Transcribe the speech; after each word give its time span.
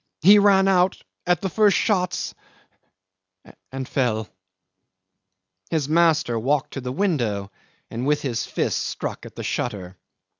He 0.21 0.39
ran 0.39 0.67
out 0.67 0.99
at 1.27 1.41
the 1.41 1.47
first 1.49 1.77
shots 1.77 2.33
and 3.71 3.87
fell."... 3.87 4.27
His 5.69 5.87
master 5.87 6.39
walked 6.39 6.73
to 6.73 6.81
the 6.81 6.91
window 6.91 7.51
and 7.91 8.07
with 8.07 8.23
his 8.23 8.43
fist 8.47 8.79
struck 8.81 9.27
at 9.27 9.35
the 9.35 9.43
shutter. 9.43 9.97